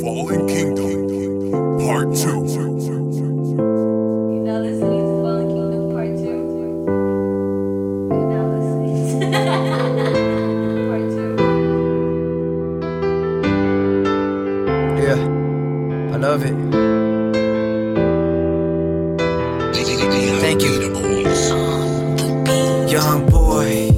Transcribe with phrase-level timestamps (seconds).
[0.00, 2.18] Fallen Kingdom, Part 2.
[2.18, 2.36] You're
[4.44, 6.22] now listening to Fallen Kingdom Part 2.
[8.12, 9.14] You're now listening to
[10.88, 11.18] Part 2.
[15.02, 15.20] Yeah,
[16.14, 16.54] I love it.
[20.40, 20.68] Thank you.
[22.88, 23.90] Young boy,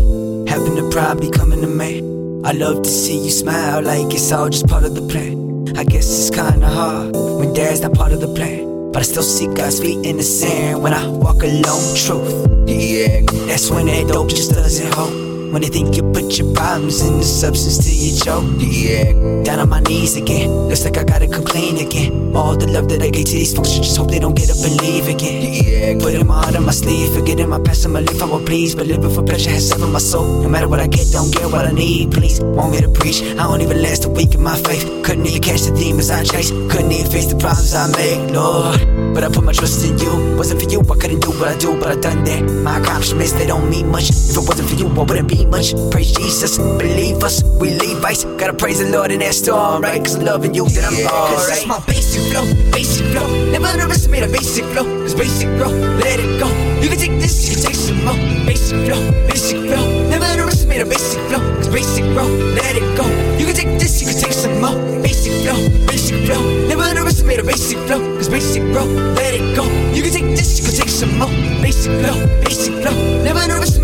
[0.48, 2.02] having the pride becoming a man.
[2.44, 5.39] I love to see you smile like it's all just part of the plan.
[5.76, 8.92] I guess it's kinda hard when dad's not part of the plan.
[8.92, 11.94] But I still see God's feet in the sand when I walk alone.
[11.94, 15.29] Truth, yeah, that's when that dope just doesn't hold.
[15.50, 18.46] When they think you put your problems in the substance till you choke.
[18.62, 20.48] Yeah, down on my knees again.
[20.68, 22.36] Looks like I gotta complain again.
[22.36, 24.48] All the love that I gave to these folks, I just hope they don't get
[24.48, 25.42] up and leave again.
[25.42, 28.46] Yeah, putting my heart on my sleeve, forgetting my past and my life, I will
[28.46, 28.76] please.
[28.76, 30.40] But living for pleasure has severed my soul.
[30.40, 32.40] No matter what I get, don't get what I need, please.
[32.40, 33.20] Want me to preach?
[33.20, 34.86] I don't even last a week in my faith.
[35.02, 36.50] Couldn't even catch the demons I chase.
[36.50, 38.78] Couldn't even face the problems I made, Lord.
[39.14, 40.36] But I put my trust in you.
[40.38, 42.42] Wasn't for you, I couldn't do what I do, but I done that.
[42.62, 44.10] My accomplishments, they don't mean much.
[44.10, 45.74] If it wasn't for you, I wouldn't be much.
[45.90, 48.24] Praise Jesus, believe us, we Levites.
[48.38, 50.02] Gotta praise the Lord in that storm, right?
[50.02, 51.48] Cause I'm loving you, that I'm alright.
[51.48, 53.26] That's my basic flow, basic flow.
[53.50, 54.84] Never underestimate a basic flow.
[54.84, 56.48] Cause basic flow, let it go.
[56.82, 58.16] You can take this, you can take some more.
[58.46, 60.08] Basic flow, basic flow.
[60.08, 61.40] Never underestimate a basic flow.
[61.56, 63.04] Cause basic flow, let it go.
[63.38, 64.76] You can take this, you can take some more.
[65.02, 66.42] Basic flow, basic flow.
[66.68, 68.00] Never underestimate a basic flow.
[68.16, 69.64] Cause basic flow, let it go.
[69.94, 71.30] You can take this, you can take some more.
[71.62, 72.49] Basic flow, basic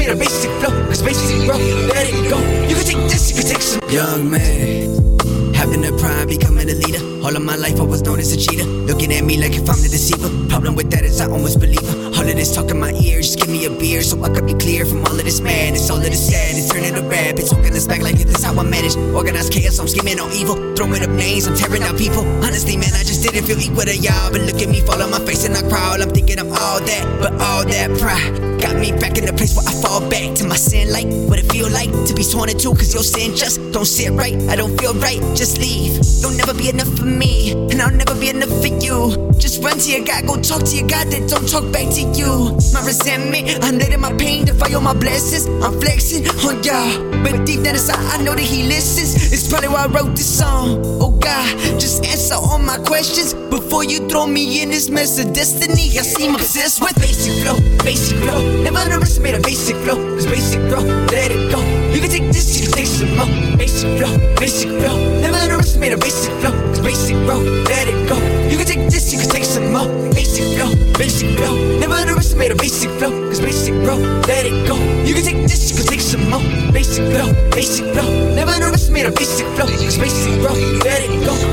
[0.07, 0.87] Never a basic flow.
[0.87, 2.39] Cause basic flow, let it go.
[2.69, 4.95] You can take this, you can take some Young man,
[5.53, 7.03] having the pride, becoming a leader.
[7.27, 8.63] All of my life I was known as a cheater.
[8.87, 10.31] Looking at me like if I'm the deceiver.
[10.47, 12.07] Problem with that is I almost believe her.
[12.15, 14.47] All of this talk in my ears, just give me a beer so I could
[14.47, 15.91] be clear from all of this madness.
[15.91, 17.51] All of this sadness, turning to rabbits.
[17.51, 18.95] Talking this back like this is how I manage.
[19.11, 20.55] Organized chaos, I'm scheming on evil.
[20.77, 22.23] Throwing up names, I'm tearing out people.
[22.47, 24.31] Honestly, man, I just didn't feel equal to y'all.
[24.31, 26.01] But look at me fall on my face and I crawl.
[26.01, 27.03] I'm thinking I'm all that,
[27.41, 30.57] all that pride got me back in the place where I fall back to my
[30.57, 32.75] sin like what it feel like to be sworn into.
[32.75, 34.37] Cause your sin just don't sit right.
[34.49, 36.01] I don't feel right, just leave.
[36.21, 39.31] You'll never be enough for me, and I'll never be enough for you.
[39.39, 42.03] Just run to your God, go talk to your God, then don't talk back to
[42.17, 42.57] you.
[42.73, 45.47] My resentment, I'm letting my pain defy all my blessings.
[45.65, 49.33] I'm flexing on y'all, but deep down inside, I know that He listens.
[49.33, 50.83] It's probably why I wrote this song.
[51.01, 51.47] Oh God,
[51.79, 55.99] just answer all my questions before you throw me in this mess of destiny.
[55.99, 58.63] I seem obsessed with basic flow, basic flow.
[58.63, 59.97] Never underestimate a basic flow.
[60.15, 61.59] Cause basic flow, let it go.
[61.93, 63.27] You can take this, you can take some more.
[63.57, 65.21] Basic flow, basic flow.
[65.21, 66.53] Never underestimate a basic flow.
[66.53, 68.17] Cause basic flow, let it go.
[68.49, 69.89] You can take this, you can take some more.
[70.15, 71.79] Basic flow, basic flow.
[71.81, 73.11] Never underestimate a basic flow.
[73.11, 73.99] Cause basic flow,
[74.31, 74.77] let it go.
[75.03, 76.43] You can take this, you can take some more.
[76.71, 78.35] Basic flow, basic flow.
[78.35, 79.67] Never underestimate a basic flow.
[79.67, 80.55] Cause basic flow,
[80.87, 81.46] let it go.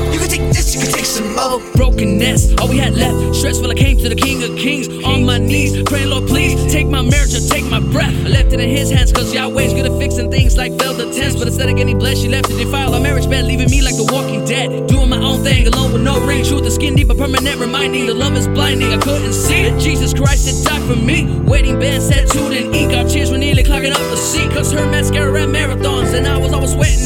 [1.74, 3.36] Brokenness, all we had left.
[3.36, 6.86] Stressful, I came to the King of Kings on my knees, praying, Lord, please take
[6.86, 8.14] my marriage or take my breath.
[8.24, 11.36] I left it in His hands, cause Yahweh's good at fixing things like velvet tents.
[11.36, 13.96] But instead of getting blessed, she left to defile our marriage bed, leaving me like
[13.96, 14.86] the walking dead.
[14.88, 16.44] Doing my own thing alone with no ring.
[16.44, 18.92] Truth is skin deep, but permanent reminding the love is blinding.
[18.92, 21.26] I couldn't see that Jesus Christ had died for me.
[21.42, 22.92] Waiting bands, tattooed in ink.
[22.92, 24.48] Our tears were nearly clogging up the sea.
[24.48, 27.03] Cause her mascara ran marathons, and I was always sweating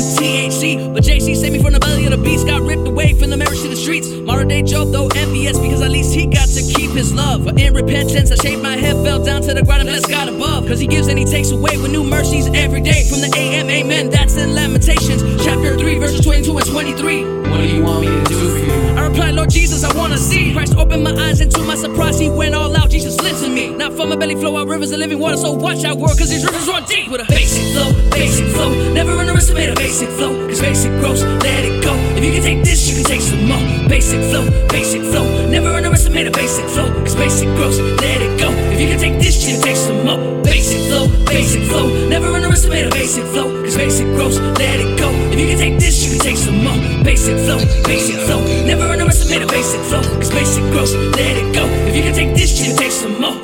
[3.78, 4.08] streets.
[4.08, 7.44] Modern day Job, though envious, because at least he got to keep his love.
[7.44, 10.28] But in repentance, I shaved my head, fell down to the ground, and blessed God
[10.28, 10.66] above.
[10.66, 13.04] Cause he gives and he takes away with new mercies every day.
[13.08, 14.10] From the AM, amen.
[14.10, 17.24] That's in Lamentations, chapter 3, verses 22 and 23.
[17.48, 18.72] What do you want me to do for you?
[18.98, 20.52] I replied, Lord Jesus, I wanna see.
[20.52, 22.90] Christ opened my eyes, and to my surprise, he went all out.
[22.90, 23.70] Jesus listened to me.
[23.70, 25.36] Now from my belly flow out rivers of living water.
[25.36, 26.77] So watch out, world, cause these rivers run
[27.08, 28.92] deep with a basic flow, basic flow.
[28.92, 31.94] Never underestimate a basic flow, cause basic grows, let it go.
[32.16, 33.88] If you can take this, you can take some more.
[33.88, 35.24] Basic flow, basic flow.
[35.48, 38.50] Never underestimate a basic flow, cause basic grows, let it go.
[38.72, 40.42] If you can take this, you can take some more.
[40.42, 42.08] Basic flow, basic flow.
[42.08, 45.08] Never underestimate a basic flow, cause basic grows, let it go.
[45.32, 47.04] If you can take this, you can take some more.
[47.04, 48.40] Basic flow, basic flow.
[48.66, 51.64] Never underestimate a basic flow, cause basic grows, let it go.
[51.88, 53.38] If you can take this, you can take some more.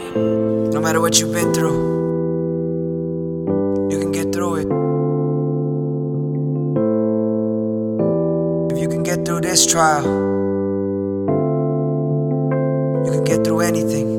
[0.73, 1.94] No matter what you've been through,
[9.55, 10.03] this trial,
[13.05, 14.14] you can get through anything.